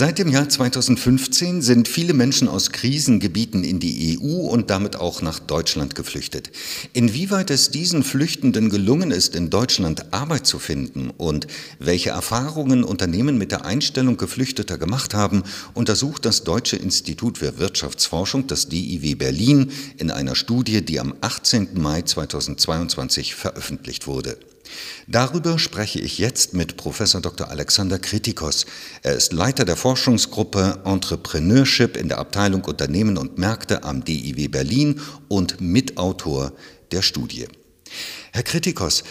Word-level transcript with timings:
Seit 0.00 0.18
dem 0.18 0.30
Jahr 0.30 0.48
2015 0.48 1.60
sind 1.60 1.86
viele 1.86 2.14
Menschen 2.14 2.48
aus 2.48 2.72
Krisengebieten 2.72 3.64
in 3.64 3.80
die 3.80 4.18
EU 4.18 4.48
und 4.48 4.70
damit 4.70 4.96
auch 4.96 5.20
nach 5.20 5.40
Deutschland 5.40 5.94
geflüchtet. 5.94 6.50
Inwieweit 6.94 7.50
es 7.50 7.70
diesen 7.70 8.02
Flüchtenden 8.02 8.70
gelungen 8.70 9.10
ist, 9.10 9.34
in 9.34 9.50
Deutschland 9.50 10.10
Arbeit 10.14 10.46
zu 10.46 10.58
finden 10.58 11.10
und 11.10 11.48
welche 11.80 12.08
Erfahrungen 12.08 12.82
Unternehmen 12.82 13.36
mit 13.36 13.52
der 13.52 13.66
Einstellung 13.66 14.16
Geflüchteter 14.16 14.78
gemacht 14.78 15.12
haben, 15.12 15.42
untersucht 15.74 16.24
das 16.24 16.44
Deutsche 16.44 16.76
Institut 16.76 17.36
für 17.36 17.58
Wirtschaftsforschung, 17.58 18.46
das 18.46 18.70
DIW 18.70 19.16
Berlin, 19.16 19.70
in 19.98 20.10
einer 20.10 20.34
Studie, 20.34 20.82
die 20.82 20.98
am 20.98 21.12
18. 21.20 21.74
Mai 21.74 22.00
2022 22.00 23.34
veröffentlicht 23.34 24.06
wurde. 24.06 24.38
Darüber 25.06 25.58
spreche 25.58 26.00
ich 26.00 26.18
jetzt 26.18 26.54
mit 26.54 26.76
Professor 26.76 27.20
Dr. 27.20 27.48
Alexander 27.48 27.98
Kritikos. 27.98 28.66
Er 29.02 29.14
ist 29.14 29.32
Leiter 29.32 29.64
der 29.64 29.76
Forschungsgruppe 29.76 30.80
Entrepreneurship 30.84 31.96
in 31.96 32.08
der 32.08 32.18
Abteilung 32.18 32.64
Unternehmen 32.64 33.18
und 33.18 33.38
Märkte 33.38 33.82
am 33.84 34.04
DIW 34.04 34.48
Berlin 34.48 35.00
und 35.28 35.60
Mitautor 35.60 36.52
der 36.92 37.02
Studie. 37.02 37.46
Herr 38.32 38.42
Kritikos, 38.42 39.02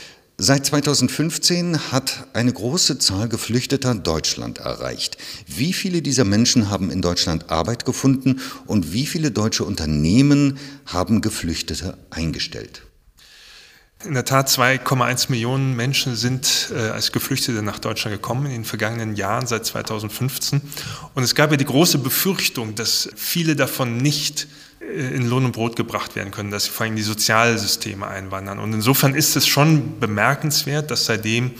Seit 0.41 0.65
2015 0.65 1.91
hat 1.91 2.27
eine 2.31 2.53
große 2.53 2.97
Zahl 2.97 3.27
Geflüchteter 3.27 3.93
Deutschland 3.93 4.59
erreicht. 4.59 5.17
Wie 5.47 5.73
viele 5.73 6.01
dieser 6.01 6.23
Menschen 6.23 6.69
haben 6.69 6.91
in 6.91 7.01
Deutschland 7.01 7.49
Arbeit 7.49 7.83
gefunden 7.83 8.39
und 8.65 8.93
wie 8.93 9.05
viele 9.05 9.31
deutsche 9.31 9.65
Unternehmen 9.65 10.57
haben 10.85 11.19
Geflüchtete 11.19 11.97
eingestellt? 12.09 12.83
In 14.05 14.13
der 14.13 14.23
Tat, 14.23 14.47
2,1 14.47 15.29
Millionen 15.29 15.75
Menschen 15.75 16.15
sind 16.15 16.71
äh, 16.73 16.79
als 16.89 17.11
Geflüchtete 17.11 17.61
nach 17.61 17.79
Deutschland 17.79 18.15
gekommen 18.15 18.45
in 18.45 18.53
den 18.53 18.63
vergangenen 18.63 19.17
Jahren 19.17 19.45
seit 19.45 19.65
2015. 19.65 20.61
Und 21.15 21.23
es 21.23 21.35
gab 21.35 21.51
ja 21.51 21.57
die 21.57 21.65
große 21.65 21.97
Befürchtung, 21.97 22.75
dass 22.75 23.09
viele 23.17 23.57
davon 23.57 23.97
nicht 23.97 24.47
äh, 24.79 24.85
in 24.85 25.27
Lohn 25.27 25.43
und 25.43 25.51
Brot 25.51 25.75
gebracht 25.75 26.15
werden 26.15 26.31
können, 26.31 26.49
dass 26.49 26.63
sie 26.63 26.69
vor 26.69 26.85
allem 26.85 26.95
die 26.95 27.01
Sozialsysteme 27.01 28.07
einwandern. 28.07 28.59
Und 28.59 28.71
insofern 28.71 29.15
ist 29.15 29.35
es 29.35 29.45
schon 29.47 29.99
bemerkenswert, 29.99 30.89
dass 30.91 31.03
seitdem 31.03 31.51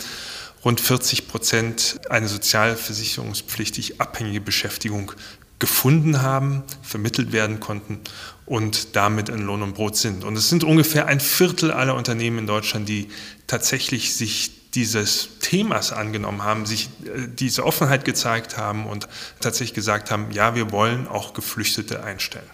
rund 0.64 0.80
40 0.80 1.28
Prozent 1.28 2.00
eine 2.10 2.30
sozialversicherungspflichtig 2.30 4.00
abhängige 4.00 4.40
Beschäftigung 4.40 5.12
gefunden 5.60 6.22
haben, 6.22 6.64
vermittelt 6.82 7.32
werden 7.32 7.60
konnten 7.60 8.00
und 8.46 8.96
damit 8.96 9.30
in 9.30 9.42
Lohn 9.42 9.62
und 9.62 9.76
Brot 9.76 9.98
sind. 9.98 10.24
Und 10.24 10.36
es 10.36 10.50
sind 10.50 10.64
ungefähr 10.64 11.06
ein 11.08 11.20
Viertel 11.20 11.72
aller 11.72 11.96
Unternehmen 11.96 12.40
in 12.40 12.48
Deutschland, 12.48 12.90
die 12.90 13.10
tatsächlich 13.46 14.16
sich 14.16 14.72
dieses 14.74 15.30
Themas 15.42 15.92
angenommen 15.92 16.44
haben, 16.44 16.66
sich 16.66 16.90
äh, 17.06 17.28
diese 17.28 17.66
Offenheit 17.66 18.06
gezeigt 18.06 18.58
haben 18.58 18.86
und 18.86 19.08
tatsächlich 19.40 19.74
gesagt 19.74 20.12
haben, 20.12 20.32
ja, 20.32 20.56
wir 20.56 20.72
wollen 20.72 21.08
auch 21.08 21.34
Geflüchtete 21.34 22.04
einstellen. 22.04 22.50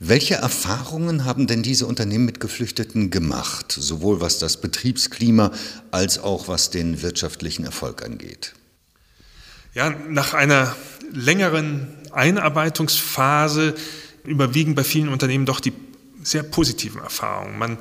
Welche 0.00 0.34
Erfahrungen 0.34 1.24
haben 1.24 1.46
denn 1.46 1.62
diese 1.62 1.86
Unternehmen 1.86 2.24
mit 2.24 2.40
Geflüchteten 2.40 3.10
gemacht, 3.10 3.72
sowohl 3.72 4.20
was 4.20 4.38
das 4.38 4.60
Betriebsklima 4.60 5.52
als 5.92 6.18
auch 6.18 6.48
was 6.48 6.70
den 6.70 7.00
wirtschaftlichen 7.00 7.64
Erfolg 7.64 8.04
angeht? 8.04 8.54
Ja, 9.72 9.90
nach 9.90 10.34
einer 10.34 10.74
längeren 11.14 11.88
Einarbeitungsphase 12.12 13.74
überwiegen 14.24 14.74
bei 14.74 14.84
vielen 14.84 15.08
Unternehmen 15.08 15.46
doch 15.46 15.60
die 15.60 15.72
sehr 16.22 16.42
positiven 16.42 17.00
Erfahrungen. 17.00 17.58
Man 17.58 17.78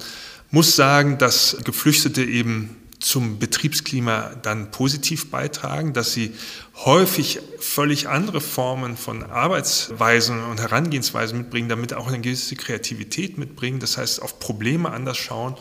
muss 0.51 0.75
sagen, 0.75 1.17
dass 1.17 1.57
Geflüchtete 1.63 2.23
eben 2.23 2.75
zum 2.99 3.37
Betriebsklima 3.37 4.31
dann 4.41 4.71
positiv 4.71 5.29
beitragen, 5.29 5.93
dass 5.93 6.13
sie 6.13 6.33
häufig 6.85 7.39
völlig 7.59 8.07
andere 8.07 8.39
Formen 8.39 8.95
von 8.95 9.23
Arbeitsweisen 9.23 10.43
und 10.45 10.61
Herangehensweisen 10.61 11.37
mitbringen, 11.37 11.67
damit 11.67 11.93
auch 11.93 12.07
eine 12.07 12.21
gewisse 12.21 12.55
Kreativität 12.55 13.37
mitbringen, 13.37 13.79
das 13.79 13.97
heißt 13.97 14.21
auf 14.21 14.39
Probleme 14.39 14.89
anders 14.89 15.17
schauen 15.17 15.55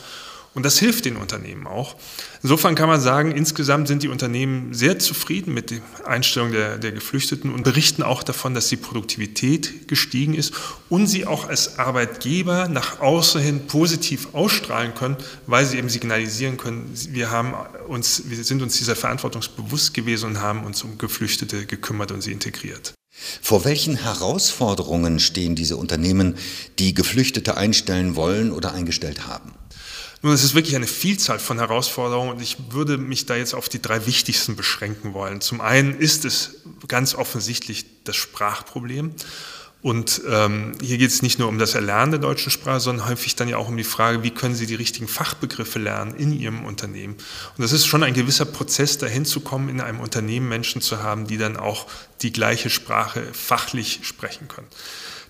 und 0.55 0.65
das 0.65 0.79
hilft 0.79 1.07
den 1.07 1.17
Unternehmen 1.17 1.67
auch. 1.67 1.97
Insofern 2.43 2.75
kann 2.75 2.89
man 2.89 3.01
sagen, 3.01 3.33
insgesamt 3.33 3.89
sind 3.89 4.03
die 4.03 4.09
Unternehmen 4.09 4.75
sehr 4.75 4.99
zufrieden 4.99 5.55
mit 5.55 5.71
der 5.71 5.81
Einstellung 6.05 6.53
der, 6.53 6.77
der 6.77 6.93
Geflüchteten 6.93 7.53
und 7.53 7.63
berichten 7.63 8.03
auch 8.03 8.23
davon, 8.23 8.55
dass 8.55 8.69
die 8.69 8.77
Produktivität 8.77 9.89
gestiegen 9.89 10.35
ist 10.35 10.53
und 10.89 11.07
sie 11.07 11.27
auch 11.27 11.49
als 11.49 11.79
Arbeitgeber 11.79 12.69
nach 12.69 13.01
außen 13.01 13.41
hin 13.41 13.67
positiv 13.67 14.35
ausstrahlen 14.35 14.95
können, 14.95 15.17
weil 15.47 15.65
sie 15.65 15.79
eben 15.79 15.89
signalisieren 15.89 16.59
können, 16.59 16.93
wir, 17.11 17.31
haben 17.31 17.55
uns, 17.89 18.25
wir 18.27 18.45
sind 18.45 18.61
uns 18.63 18.77
dieser 18.77 18.97
Verantwortung 18.97 19.43
bewusst 19.57 19.95
gewesen 19.95 20.31
und 20.31 20.41
haben 20.41 20.65
uns 20.65 20.83
um 20.83 20.99
Geflüchtete 20.99 21.65
gekümmert 21.67 22.13
und 22.13 22.21
sie 22.21 22.33
integriert. 22.33 22.93
Vor 23.41 23.65
welchen 23.65 23.97
Herausforderungen 23.97 25.21
stehen 25.21 25.55
diese 25.55 25.77
Unternehmen, 25.77 26.37
die 26.79 26.95
Geflüchtete 26.95 27.57
einstellen 27.57 28.17
wollen 28.17 28.51
oder 28.51 28.73
eingestellt 28.73 29.27
haben? 29.27 29.53
Nun, 30.23 30.33
es 30.33 30.45
ist 30.45 30.55
wirklich 30.55 30.77
eine 30.77 30.87
Vielzahl 30.87 31.41
von 31.41 31.59
Herausforderungen 31.59 32.31
und 32.31 32.41
ich 32.41 32.57
würde 32.71 32.97
mich 32.97 33.27
da 33.27 33.35
jetzt 33.35 33.55
auf 33.55 33.69
die 33.69 33.83
drei 33.83 34.07
wichtigsten 34.07 34.55
beschränken 34.55 35.15
wollen. 35.15 35.41
Zum 35.41 35.61
einen 35.61 35.99
ist 35.99 36.25
es 36.25 36.63
ganz 36.87 37.17
offensichtlich 37.17 37.87
das 38.05 38.15
Sprachproblem. 38.15 39.15
Und 39.83 40.23
ähm, 40.29 40.75
hier 40.81 40.97
geht 40.97 41.11
es 41.11 41.23
nicht 41.23 41.41
nur 41.41 41.49
um 41.49 41.59
das 41.59 41.75
Erlernen 41.75 42.13
der 42.13 42.21
deutschen 42.21 42.53
Sprache, 42.53 42.79
sondern 42.79 43.09
häufig 43.09 43.35
dann 43.35 43.49
ja 43.49 43.57
auch 43.57 43.67
um 43.67 43.77
die 43.77 43.83
Frage, 43.83 44.23
wie 44.23 44.31
können 44.31 44.55
Sie 44.55 44.67
die 44.67 44.77
richtigen 44.77 45.09
Fachbegriffe 45.09 45.81
lernen 45.81 46.15
in 46.15 46.33
Ihrem 46.33 46.65
Unternehmen. 46.65 47.15
Und 47.15 47.63
das 47.63 47.73
ist 47.73 47.87
schon 47.87 48.05
ein 48.05 48.15
gewisser 48.15 48.45
Prozess, 48.45 48.99
dahin 48.99 49.25
zu 49.25 49.41
kommen, 49.41 49.69
in 49.69 49.81
einem 49.81 49.99
Unternehmen 49.99 50.49
Menschen 50.49 50.83
zu 50.83 51.03
haben, 51.03 51.27
die 51.27 51.37
dann 51.37 51.57
auch 51.57 51.89
die 52.23 52.33
gleiche 52.33 52.71
Sprache 52.71 53.27
fachlich 53.33 54.01
sprechen 54.03 54.47
können. 54.47 54.69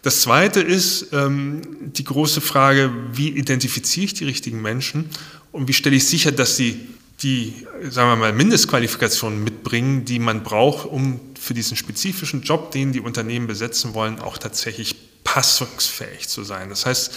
Das 0.02 0.20
Zweite 0.20 0.60
ist 0.60 1.12
ähm, 1.12 1.62
die 1.80 2.02
große 2.02 2.40
Frage, 2.40 2.90
wie 3.12 3.28
identifiziere 3.28 4.06
ich 4.06 4.14
die 4.14 4.24
richtigen 4.24 4.60
Menschen 4.60 5.08
und 5.52 5.68
wie 5.68 5.72
stelle 5.72 5.94
ich 5.94 6.08
sicher, 6.08 6.32
dass 6.32 6.56
sie 6.56 6.88
die, 7.22 7.54
sagen 7.88 8.10
wir 8.10 8.16
mal, 8.16 8.32
Mindestqualifikationen 8.32 9.44
mitbringen, 9.44 10.04
die 10.04 10.18
man 10.18 10.42
braucht, 10.42 10.86
um 10.86 11.20
für 11.38 11.54
diesen 11.54 11.76
spezifischen 11.76 12.42
Job, 12.42 12.72
den 12.72 12.92
die 12.92 12.98
Unternehmen 12.98 13.46
besetzen 13.46 13.94
wollen, 13.94 14.18
auch 14.18 14.38
tatsächlich 14.38 14.96
passungsfähig 15.22 16.28
zu 16.28 16.42
sein. 16.42 16.68
Das 16.68 16.84
heißt, 16.84 17.12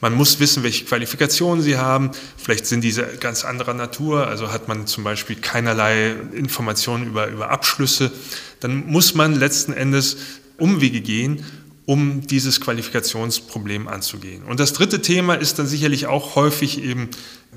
man 0.00 0.14
muss 0.14 0.38
wissen, 0.38 0.62
welche 0.62 0.84
Qualifikationen 0.84 1.60
sie 1.60 1.76
haben. 1.76 2.12
Vielleicht 2.36 2.66
sind 2.66 2.82
diese 2.82 3.02
ganz 3.18 3.44
anderer 3.44 3.74
Natur, 3.74 4.28
also 4.28 4.52
hat 4.52 4.68
man 4.68 4.86
zum 4.86 5.02
Beispiel 5.02 5.34
keinerlei 5.34 6.12
Informationen 6.32 7.08
über, 7.08 7.26
über 7.26 7.50
Abschlüsse. 7.50 8.12
Dann 8.60 8.86
muss 8.86 9.14
man 9.14 9.34
letzten 9.34 9.72
Endes 9.72 10.18
Umwege 10.56 11.00
gehen 11.00 11.44
um 11.88 12.20
dieses 12.26 12.60
Qualifikationsproblem 12.60 13.88
anzugehen. 13.88 14.42
Und 14.42 14.60
das 14.60 14.74
dritte 14.74 15.00
Thema 15.00 15.32
ist 15.32 15.58
dann 15.58 15.66
sicherlich 15.66 16.06
auch 16.06 16.36
häufig 16.36 16.84
eben 16.84 17.08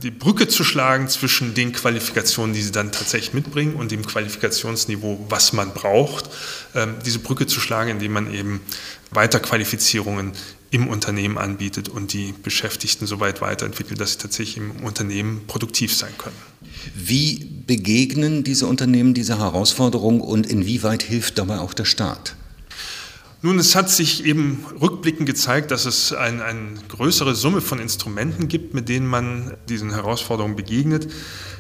die 0.02 0.10
Brücke 0.10 0.48
zu 0.48 0.64
schlagen 0.64 1.10
zwischen 1.10 1.54
den 1.54 1.74
Qualifikationen, 1.74 2.56
die 2.56 2.62
sie 2.62 2.72
dann 2.72 2.94
tatsächlich 2.94 3.34
mitbringen 3.34 3.76
und 3.76 3.92
dem 3.92 4.06
Qualifikationsniveau, 4.06 5.26
was 5.28 5.52
man 5.52 5.74
braucht, 5.74 6.30
ähm, 6.76 6.96
diese 7.06 7.20
Brücke 7.20 7.46
zu 7.46 7.60
schlagen, 7.60 7.90
indem 7.90 8.14
man 8.14 8.34
eben 8.34 8.62
Weiterqualifizierungen 9.10 10.32
im 10.70 10.88
Unternehmen 10.88 11.38
anbietet 11.38 11.90
und 11.90 12.14
die 12.14 12.34
Beschäftigten 12.42 13.08
so 13.08 13.20
weit 13.20 13.42
weiterentwickelt, 13.42 14.00
dass 14.00 14.14
sie 14.14 14.20
tatsächlich 14.20 14.56
im 14.56 14.72
Unternehmen 14.86 15.42
produktiv 15.48 15.94
sein 15.94 16.14
können. 16.18 16.38
Wie 16.96 17.50
begegnen 17.68 18.46
diese 18.46 18.66
Unternehmen 18.66 19.14
dieser 19.14 19.40
Herausforderung 19.40 20.22
und 20.22 20.48
inwieweit 20.50 21.04
hilft 21.04 21.38
dabei 21.38 21.60
auch 21.60 21.74
der 21.74 21.84
Staat? 21.84 22.38
Nun, 23.44 23.58
es 23.58 23.76
hat 23.76 23.90
sich 23.90 24.24
eben 24.26 24.64
rückblickend 24.80 25.26
gezeigt, 25.26 25.72
dass 25.72 25.86
es 25.86 26.14
eine 26.14 26.46
ein 26.46 26.80
größere 26.90 27.34
Summe 27.34 27.62
von 27.62 27.80
Instrumenten 27.80 28.48
gibt, 28.48 28.76
mit 28.76 28.88
denen 28.88 29.08
man 29.08 29.58
diesen 29.68 29.92
Herausforderungen 29.92 30.56
begegnet. 30.56 31.12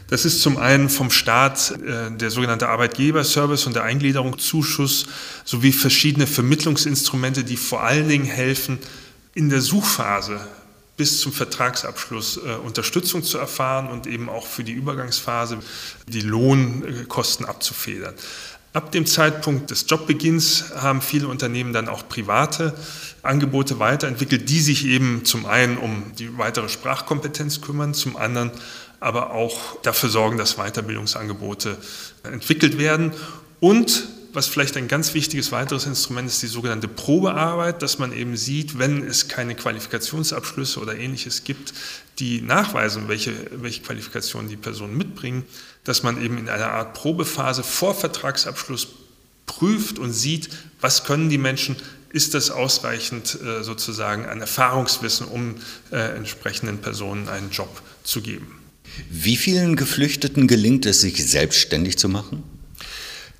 Das 0.07 0.25
ist 0.25 0.41
zum 0.41 0.57
einen 0.57 0.89
vom 0.89 1.09
Staat 1.09 1.71
äh, 1.71 2.11
der 2.11 2.29
sogenannte 2.29 2.69
Arbeitgeberservice 2.69 3.65
und 3.65 3.75
der 3.75 3.83
Eingliederungszuschuss 3.83 5.07
sowie 5.43 5.71
verschiedene 5.71 6.27
Vermittlungsinstrumente, 6.27 7.43
die 7.43 7.57
vor 7.57 7.81
allen 7.81 8.07
Dingen 8.09 8.25
helfen, 8.25 8.77
in 9.33 9.49
der 9.49 9.61
Suchphase 9.61 10.39
bis 10.97 11.19
zum 11.19 11.33
Vertragsabschluss 11.33 12.37
äh, 12.37 12.57
Unterstützung 12.63 13.23
zu 13.23 13.39
erfahren 13.39 13.87
und 13.87 14.05
eben 14.05 14.29
auch 14.29 14.45
für 14.45 14.63
die 14.63 14.73
Übergangsphase 14.73 15.57
die 16.07 16.21
Lohnkosten 16.21 17.45
abzufedern. 17.45 18.13
Ab 18.73 18.91
dem 18.93 19.05
Zeitpunkt 19.05 19.69
des 19.69 19.85
Jobbeginns 19.89 20.71
haben 20.75 21.01
viele 21.01 21.27
Unternehmen 21.27 21.73
dann 21.73 21.89
auch 21.89 22.07
private 22.07 22.73
Angebote 23.21 23.79
weiterentwickelt, 23.79 24.49
die 24.49 24.61
sich 24.61 24.85
eben 24.85 25.25
zum 25.25 25.45
einen 25.45 25.77
um 25.77 26.13
die 26.17 26.37
weitere 26.37 26.69
Sprachkompetenz 26.69 27.59
kümmern, 27.59 27.93
zum 27.93 28.15
anderen 28.15 28.51
aber 29.01 29.31
auch 29.31 29.81
dafür 29.81 30.09
sorgen, 30.09 30.37
dass 30.37 30.55
Weiterbildungsangebote 30.55 31.77
entwickelt 32.23 32.77
werden. 32.77 33.11
Und 33.59 34.07
was 34.33 34.47
vielleicht 34.47 34.77
ein 34.77 34.87
ganz 34.87 35.13
wichtiges 35.13 35.51
weiteres 35.51 35.85
Instrument 35.85 36.27
ist, 36.27 36.41
die 36.41 36.47
sogenannte 36.47 36.87
Probearbeit, 36.87 37.81
dass 37.81 37.99
man 37.99 38.13
eben 38.13 38.37
sieht, 38.37 38.79
wenn 38.79 39.05
es 39.05 39.27
keine 39.27 39.55
Qualifikationsabschlüsse 39.55 40.79
oder 40.79 40.97
ähnliches 40.97 41.43
gibt, 41.43 41.73
die 42.19 42.41
nachweisen, 42.41 43.07
welche, 43.07 43.33
welche 43.51 43.81
Qualifikationen 43.81 44.49
die 44.49 44.57
Personen 44.57 44.97
mitbringen, 44.97 45.43
dass 45.83 46.03
man 46.03 46.21
eben 46.21 46.37
in 46.37 46.49
einer 46.49 46.71
Art 46.71 46.93
Probephase 46.93 47.63
vor 47.63 47.95
Vertragsabschluss 47.95 48.87
prüft 49.45 49.99
und 49.99 50.13
sieht, 50.13 50.49
was 50.79 51.03
können 51.03 51.29
die 51.29 51.37
Menschen, 51.37 51.75
ist 52.13 52.33
das 52.33 52.51
ausreichend 52.51 53.37
äh, 53.41 53.63
sozusagen 53.63 54.25
an 54.25 54.41
Erfahrungswissen, 54.41 55.27
um 55.27 55.55
äh, 55.91 56.15
entsprechenden 56.15 56.79
Personen 56.79 57.29
einen 57.29 57.51
Job 57.51 57.81
zu 58.03 58.21
geben. 58.21 58.59
Wie 59.09 59.37
vielen 59.37 59.75
Geflüchteten 59.75 60.47
gelingt 60.47 60.85
es, 60.85 61.01
sich 61.01 61.25
selbstständig 61.25 61.97
zu 61.97 62.09
machen? 62.09 62.43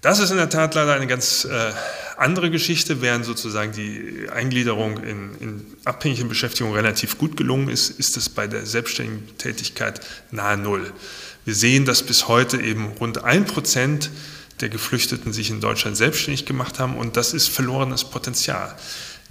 Das 0.02 0.18
ist 0.18 0.32
in 0.32 0.38
der 0.38 0.50
Tat 0.50 0.74
leider 0.74 0.96
eine 0.96 1.06
ganz 1.06 1.46
äh, 1.46 1.72
andere 2.18 2.50
Geschichte. 2.50 3.02
Während 3.02 3.24
sozusagen 3.24 3.72
die 3.72 4.28
Eingliederung 4.34 4.98
in, 5.04 5.36
in 5.40 5.66
abhängige 5.86 6.26
Beschäftigung 6.26 6.74
relativ 6.74 7.20
gut 7.20 7.38
gelungen 7.38 7.70
ist, 7.70 7.92
ist 7.92 8.18
es 8.18 8.28
bei 8.28 8.48
der 8.48 8.66
selbstständigen 8.66 9.38
Tätigkeit 9.38 10.02
nahe 10.32 10.58
Null. 10.58 10.92
Wir 11.46 11.54
sehen, 11.54 11.86
dass 11.86 12.02
bis 12.02 12.28
heute 12.28 12.60
eben 12.60 12.88
rund 13.00 13.24
ein 13.24 13.46
Prozent 13.46 14.10
der 14.60 14.70
Geflüchteten 14.70 15.34
sich 15.34 15.52
in 15.52 15.62
Deutschland 15.62 15.98
selbstständig 15.98 16.46
gemacht 16.46 16.80
haben 16.80 16.98
und 16.98 17.16
das 17.16 17.34
ist 17.34 17.50
verlorenes 17.50 18.04
Potenzial. 18.04 18.76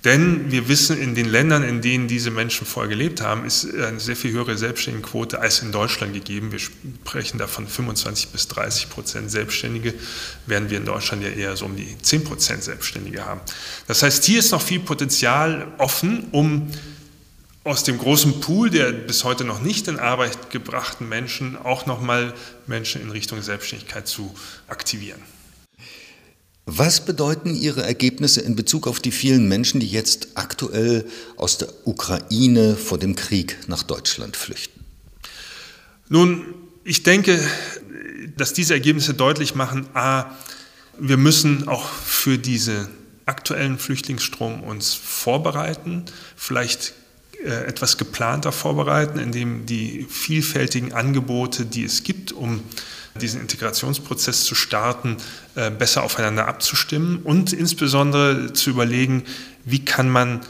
Denn 0.04 0.50
wir 0.50 0.68
wissen, 0.68 0.98
in 0.98 1.14
den 1.14 1.28
Ländern, 1.28 1.62
in 1.62 1.82
denen 1.82 2.08
diese 2.08 2.30
Menschen 2.30 2.66
vorher 2.66 2.88
gelebt 2.88 3.20
haben, 3.20 3.44
ist 3.44 3.66
eine 3.74 4.00
sehr 4.00 4.16
viel 4.16 4.32
höhere 4.32 4.56
Selbstständigenquote 4.56 5.40
als 5.40 5.60
in 5.60 5.72
Deutschland 5.72 6.14
gegeben. 6.14 6.52
Wir 6.52 6.58
sprechen 6.58 7.36
da 7.36 7.46
von 7.46 7.68
25 7.68 8.28
bis 8.28 8.48
30 8.48 8.88
Prozent 8.88 9.30
Selbstständige, 9.30 9.92
während 10.46 10.70
wir 10.70 10.78
in 10.78 10.86
Deutschland 10.86 11.22
ja 11.22 11.28
eher 11.28 11.54
so 11.54 11.66
um 11.66 11.76
die 11.76 11.98
10 12.00 12.24
Prozent 12.24 12.64
Selbstständige 12.64 13.26
haben. 13.26 13.42
Das 13.88 14.02
heißt, 14.02 14.24
hier 14.24 14.38
ist 14.38 14.52
noch 14.52 14.62
viel 14.62 14.80
Potenzial 14.80 15.68
offen, 15.76 16.28
um 16.30 16.70
aus 17.62 17.84
dem 17.84 17.98
großen 17.98 18.40
Pool 18.40 18.70
der 18.70 18.92
bis 18.92 19.24
heute 19.24 19.44
noch 19.44 19.60
nicht 19.60 19.86
in 19.86 19.98
Arbeit 19.98 20.50
gebrachten 20.50 21.10
Menschen 21.10 21.58
auch 21.58 21.84
nochmal 21.84 22.32
Menschen 22.66 23.02
in 23.02 23.10
Richtung 23.10 23.42
Selbstständigkeit 23.42 24.08
zu 24.08 24.34
aktivieren. 24.66 25.20
Was 26.66 27.04
bedeuten 27.04 27.54
Ihre 27.54 27.82
Ergebnisse 27.82 28.40
in 28.40 28.54
Bezug 28.54 28.86
auf 28.86 29.00
die 29.00 29.10
vielen 29.10 29.48
Menschen, 29.48 29.80
die 29.80 29.88
jetzt 29.88 30.28
aktuell 30.34 31.04
aus 31.36 31.58
der 31.58 31.68
Ukraine 31.84 32.76
vor 32.76 32.98
dem 32.98 33.16
Krieg 33.16 33.56
nach 33.66 33.82
Deutschland 33.82 34.36
flüchten? 34.36 34.84
Nun, 36.08 36.54
ich 36.84 37.02
denke, 37.02 37.40
dass 38.36 38.52
diese 38.52 38.74
Ergebnisse 38.74 39.14
deutlich 39.14 39.54
machen, 39.54 39.86
a, 39.94 40.26
wir 40.98 41.16
müssen 41.16 41.68
auch 41.68 41.88
für 41.88 42.38
diesen 42.38 42.88
aktuellen 43.26 43.78
Flüchtlingsstrom 43.78 44.62
uns 44.62 44.94
vorbereiten, 44.94 46.04
vielleicht 46.36 46.94
äh, 47.44 47.64
etwas 47.64 47.96
geplanter 47.96 48.52
vorbereiten, 48.52 49.18
indem 49.18 49.66
die 49.66 50.06
vielfältigen 50.08 50.92
Angebote, 50.92 51.64
die 51.64 51.84
es 51.84 52.02
gibt, 52.02 52.32
um 52.32 52.62
diesen 53.14 53.40
Integrationsprozess 53.40 54.44
zu 54.44 54.54
starten, 54.54 55.16
äh, 55.54 55.70
besser 55.70 56.02
aufeinander 56.02 56.46
abzustimmen 56.46 57.20
und 57.24 57.52
insbesondere 57.52 58.52
zu 58.52 58.70
überlegen, 58.70 59.24
wie 59.64 59.84
kann 59.84 60.08
man 60.08 60.40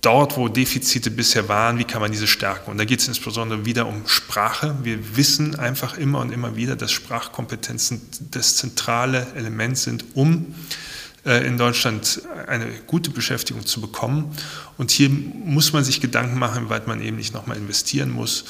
dort, 0.00 0.36
wo 0.36 0.48
Defizite 0.48 1.10
bisher 1.10 1.48
waren, 1.48 1.78
wie 1.78 1.84
kann 1.84 2.00
man 2.00 2.12
diese 2.12 2.26
stärken. 2.26 2.70
Und 2.70 2.78
da 2.78 2.84
geht 2.84 3.00
es 3.00 3.08
insbesondere 3.08 3.64
wieder 3.64 3.86
um 3.86 4.06
Sprache. 4.06 4.76
Wir 4.82 5.16
wissen 5.16 5.56
einfach 5.56 5.98
immer 5.98 6.20
und 6.20 6.32
immer 6.32 6.56
wieder, 6.56 6.76
dass 6.76 6.92
Sprachkompetenzen 6.92 8.00
das 8.30 8.56
zentrale 8.56 9.26
Element 9.34 9.76
sind, 9.76 10.04
um 10.14 10.46
äh, 10.46 10.87
in 11.24 11.58
Deutschland 11.58 12.22
eine 12.46 12.66
gute 12.86 13.10
Beschäftigung 13.10 13.66
zu 13.66 13.80
bekommen. 13.80 14.34
Und 14.76 14.90
hier 14.90 15.10
muss 15.10 15.72
man 15.72 15.84
sich 15.84 16.00
Gedanken 16.00 16.38
machen, 16.38 16.70
weit 16.70 16.86
man 16.86 17.02
eben 17.02 17.16
nicht 17.16 17.34
nochmal 17.34 17.56
investieren 17.56 18.10
muss, 18.10 18.44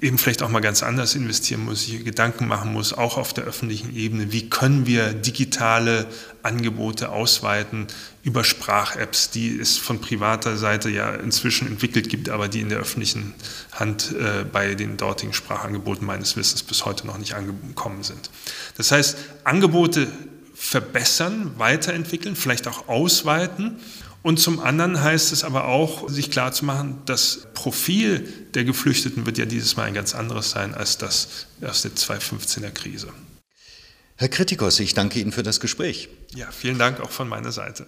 eben 0.00 0.18
vielleicht 0.18 0.42
auch 0.42 0.48
mal 0.48 0.60
ganz 0.60 0.82
anders 0.82 1.14
investieren 1.14 1.64
muss, 1.64 1.82
hier 1.82 2.02
Gedanken 2.02 2.48
machen 2.48 2.72
muss, 2.72 2.92
auch 2.92 3.16
auf 3.16 3.32
der 3.32 3.44
öffentlichen 3.44 3.94
Ebene, 3.94 4.32
wie 4.32 4.50
können 4.50 4.86
wir 4.86 5.12
digitale 5.12 6.06
Angebote 6.42 7.10
ausweiten 7.10 7.86
über 8.22 8.42
Sprach-Apps, 8.42 9.30
die 9.30 9.56
es 9.56 9.78
von 9.78 10.00
privater 10.00 10.56
Seite 10.56 10.90
ja 10.90 11.14
inzwischen 11.14 11.68
entwickelt 11.68 12.08
gibt, 12.08 12.28
aber 12.28 12.48
die 12.48 12.60
in 12.60 12.68
der 12.68 12.78
öffentlichen 12.78 13.34
Hand 13.72 14.14
äh, 14.18 14.44
bei 14.44 14.74
den 14.74 14.96
dortigen 14.96 15.32
Sprachangeboten 15.32 16.04
meines 16.04 16.36
Wissens 16.36 16.62
bis 16.62 16.84
heute 16.84 17.06
noch 17.06 17.18
nicht 17.18 17.34
angekommen 17.34 18.02
sind. 18.02 18.30
Das 18.76 18.90
heißt, 18.90 19.16
Angebote 19.44 20.08
verbessern, 20.56 21.52
weiterentwickeln, 21.58 22.34
vielleicht 22.34 22.66
auch 22.66 22.88
ausweiten 22.88 23.78
und 24.26 24.40
zum 24.40 24.58
anderen 24.58 25.00
heißt 25.00 25.32
es 25.32 25.44
aber 25.44 25.66
auch, 25.66 26.08
sich 26.08 26.32
klarzumachen, 26.32 26.98
das 27.06 27.46
Profil 27.54 28.28
der 28.54 28.64
Geflüchteten 28.64 29.24
wird 29.24 29.38
ja 29.38 29.44
dieses 29.44 29.76
Mal 29.76 29.84
ein 29.84 29.94
ganz 29.94 30.16
anderes 30.16 30.50
sein 30.50 30.74
als 30.74 30.98
das 30.98 31.46
aus 31.62 31.82
der 31.82 31.92
2015er 31.92 32.72
Krise. 32.72 33.12
Herr 34.16 34.28
Kritikos, 34.28 34.80
ich 34.80 34.94
danke 34.94 35.20
Ihnen 35.20 35.30
für 35.30 35.44
das 35.44 35.60
Gespräch. 35.60 36.08
Ja, 36.34 36.50
vielen 36.50 36.76
Dank 36.76 36.98
auch 36.98 37.12
von 37.12 37.28
meiner 37.28 37.52
Seite. 37.52 37.86